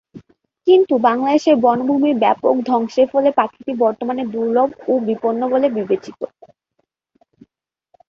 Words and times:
কিন্তু 0.67 0.93
বাংলাদেশের 1.07 1.55
বনভূমির 1.63 2.15
ব্যাপক 2.17 2.55
ধ্বংসের 2.65 3.07
ফলে 3.13 3.29
পাখিটি 3.39 3.71
বর্তমানে 3.83 4.23
দুর্লভ 4.33 4.69
ও 4.87 5.03
বিপন্ন 5.07 5.41
বলে 5.53 5.67
বিবেচিত। 5.77 6.19